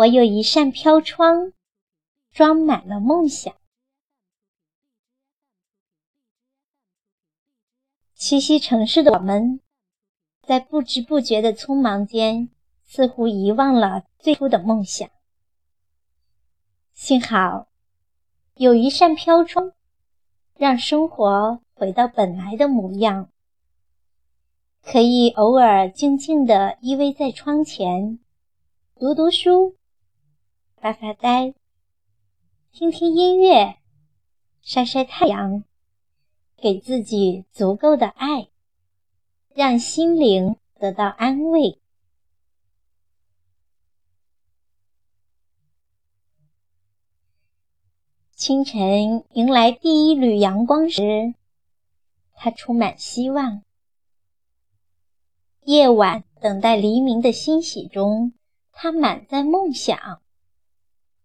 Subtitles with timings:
[0.00, 1.52] 我有一扇飘窗，
[2.32, 3.54] 装满了梦想。
[8.16, 9.60] 栖息城市的我们，
[10.40, 12.48] 在不知不觉的匆忙间，
[12.86, 15.10] 似乎遗忘了最初的梦想。
[16.94, 17.68] 幸好，
[18.54, 19.74] 有一扇飘窗，
[20.54, 23.28] 让生活回到本来的模样。
[24.82, 28.18] 可以偶尔静静地依偎在窗前，
[28.98, 29.76] 读读书。
[30.80, 31.52] 发发呆，
[32.72, 33.76] 听听音乐，
[34.62, 35.62] 晒晒太阳，
[36.56, 38.48] 给自己足够的爱，
[39.54, 41.78] 让心灵得到安慰。
[48.34, 51.34] 清晨迎来第一缕阳光时，
[52.32, 53.64] 它充满希望；
[55.60, 58.32] 夜晚等待黎明的欣喜中，
[58.72, 60.22] 它满载梦想。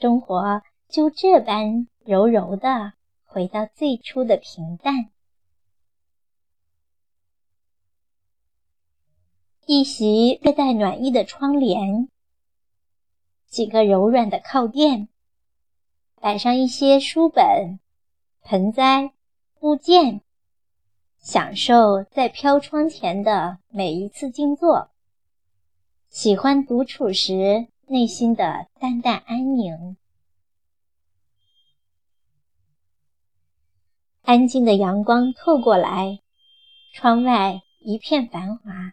[0.00, 2.92] 生活就这般柔柔的
[3.24, 5.10] 回到最初的平淡。
[9.66, 12.08] 一袭略带暖意的窗帘，
[13.46, 15.08] 几个柔软的靠垫，
[16.20, 17.78] 摆上一些书本、
[18.42, 19.12] 盆栽、
[19.60, 20.22] 物件，
[21.18, 24.90] 享受在飘窗前的每一次静坐。
[26.08, 27.68] 喜欢独处时。
[27.90, 29.96] 内心的淡淡安宁，
[34.20, 36.20] 安静的阳光透过来，
[36.92, 38.92] 窗外一片繁华，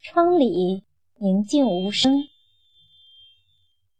[0.00, 0.82] 窗里
[1.14, 2.24] 宁静无声。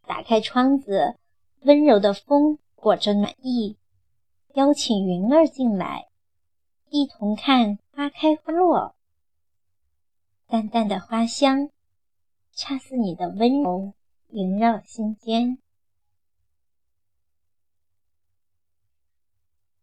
[0.04, 1.16] 打开窗子，
[1.60, 3.76] 温柔的风裹着暖意，
[4.54, 6.08] 邀请云儿进来，
[6.90, 8.96] 一同看花开花落，
[10.48, 11.70] 淡淡的花香。
[12.54, 13.94] 恰似你的温柔
[14.28, 15.58] 萦绕心间，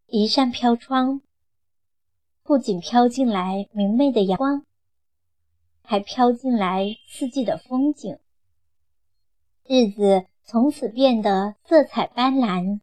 [0.05, 1.21] 一扇飘窗，
[2.43, 4.65] 不仅飘进来明媚的阳光，
[5.81, 8.19] 还飘进来四季的风景。
[9.65, 12.81] 日子从此变得色彩斑斓，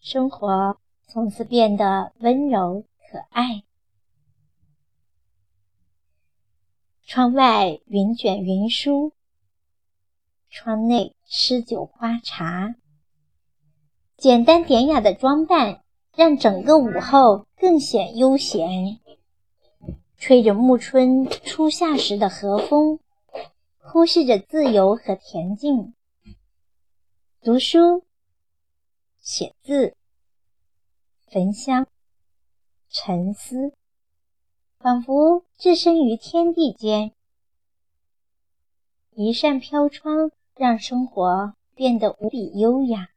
[0.00, 3.64] 生活从此变得温柔可爱。
[7.12, 9.12] 窗外云卷云舒，
[10.48, 12.76] 窗内诗酒花茶。
[14.16, 15.82] 简单典雅的装扮，
[16.14, 19.00] 让整个午后更显悠闲。
[20.18, 23.00] 吹着暮春初夏时的和风，
[23.78, 25.96] 呼吸着自由和恬静。
[27.42, 28.04] 读书、
[29.20, 29.96] 写字、
[31.26, 31.88] 焚香、
[32.88, 33.72] 沉思。
[34.80, 37.12] 仿佛置身于天地间，
[39.10, 43.10] 一扇飘窗让生活变得无比优雅。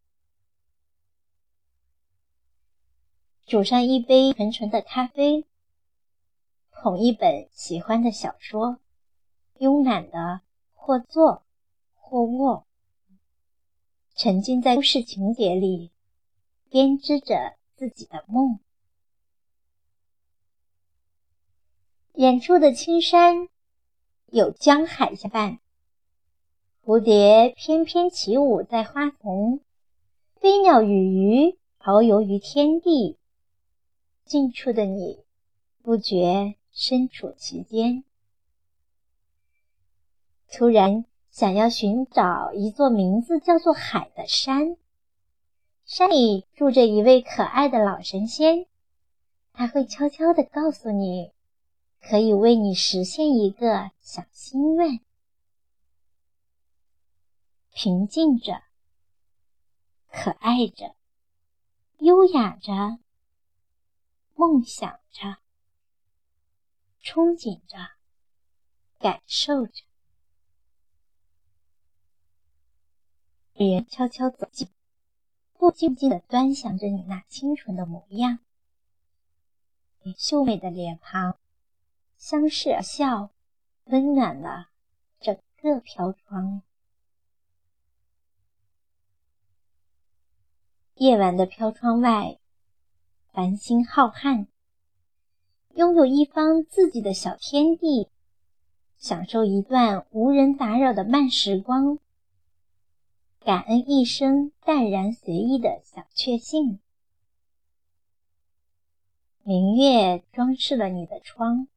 [3.45, 5.45] 煮上一杯纯纯的咖啡，
[6.69, 8.79] 捧一本喜欢的小说，
[9.57, 10.41] 慵懒的
[10.73, 11.43] 或坐
[11.95, 12.65] 或卧，
[14.17, 15.91] 沉浸在故事情节里，
[16.69, 18.59] 编织着自己的梦。
[22.15, 23.49] 远处的青山
[24.27, 25.57] 有江海相伴，
[26.85, 29.61] 蝴蝶翩翩起舞在花丛，
[30.35, 33.17] 飞鸟与鱼遨游于天地。
[34.25, 35.23] 近处的你，
[35.81, 38.03] 不觉身处其间。
[40.51, 44.77] 突然想要寻找一座名字叫做海的山，
[45.83, 48.67] 山里住着一位可爱的老神仙，
[49.51, 51.31] 他会悄悄地告诉你。
[52.05, 54.99] 可以为你实现一个小心愿。
[57.71, 58.61] 平静着，
[60.11, 60.95] 可爱着，
[61.99, 62.99] 优雅着，
[64.35, 65.37] 梦想着，
[67.01, 67.77] 憧憬着，
[68.99, 69.83] 感受着。
[73.53, 74.67] 女人悄悄走近，
[75.53, 78.39] 不静静的端详着你那清纯的模样，
[80.01, 81.39] 你秀美的脸庞。
[82.25, 83.31] 相视而笑，
[83.83, 84.69] 温暖了
[85.19, 86.61] 整个飘窗。
[90.95, 92.39] 夜晚的飘窗外，
[93.33, 94.47] 繁星浩瀚。
[95.75, 98.07] 拥有一方自己的小天地，
[98.97, 101.99] 享受一段无人打扰的慢时光，
[103.41, 106.79] 感恩一生淡然随意的小确幸。
[109.43, 111.67] 明月装饰了你的窗。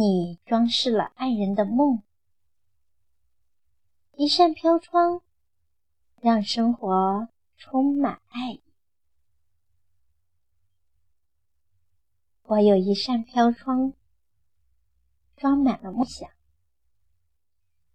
[0.00, 2.04] 你装饰了爱人的梦，
[4.12, 5.22] 一扇飘窗，
[6.20, 8.62] 让生活充满爱意。
[12.44, 13.92] 我有一扇飘窗，
[15.36, 16.30] 装满了梦想。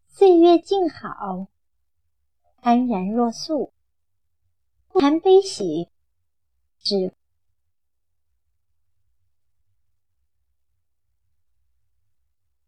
[0.09, 1.47] 岁月静好，
[2.57, 3.71] 安然若素，
[4.89, 5.87] 不谈悲喜，
[6.79, 7.15] 只。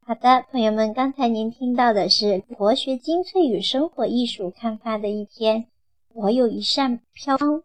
[0.07, 5.65] 好的，朋友们，刚才您听到的是国学精粹与生活艺术刊发的一篇。
[6.13, 7.63] 我有一扇飘窗，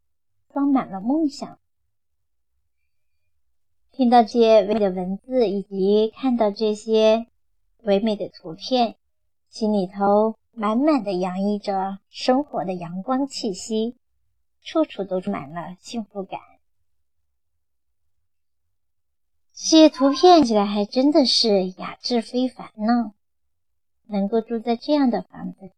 [0.50, 1.58] 装满了梦想。
[3.92, 7.26] 听到这些唯美的文字，以及看到这些
[7.82, 8.94] 唯美的图片，
[9.50, 13.96] 心里头满满的洋溢着生活的阳光气息，
[14.62, 16.40] 处处都充满了幸福感。
[19.62, 23.12] 这些图片起来还真的是雅致非凡呢，
[24.06, 25.70] 能够住在这样的房子，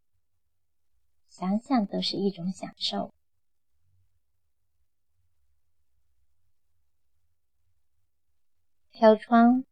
[1.28, 3.12] 想想都是一种享受。
[8.92, 9.64] 飘窗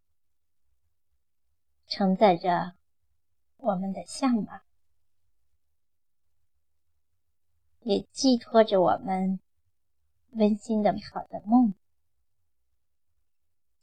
[1.86, 2.74] 承载着
[3.58, 4.60] 我们的向往，
[7.82, 9.38] 也寄托着我们
[10.32, 11.74] 温馨的美好的梦。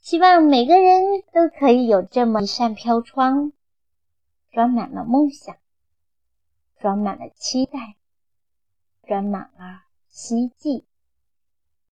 [0.10, 3.52] 希望每个人都可以有这么一扇飘窗，
[4.52, 5.58] 装满了梦想，
[6.80, 7.98] 装满了期待，
[9.06, 10.86] 装满了希冀。